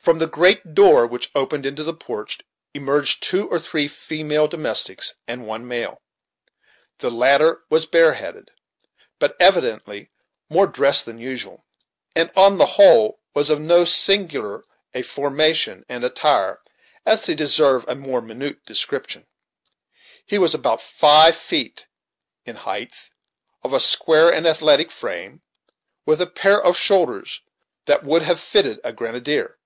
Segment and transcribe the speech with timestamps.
[0.00, 2.38] From the great door which opened into the porch
[2.72, 6.00] emerged two or three female domestics, and one male.
[7.00, 8.52] The latter was bareheaded,
[9.18, 10.08] but evidently
[10.48, 11.66] more dressed than usual,
[12.16, 16.60] and on the whole was of so singular a formation and attire
[17.04, 19.26] as to deserve a more minute description.
[20.24, 21.86] He was about five feet
[22.46, 23.10] in height,
[23.62, 25.42] of a square and athletic frame,
[26.06, 27.42] with a pair of shoulders
[27.84, 29.56] that would have fitted a grenadier.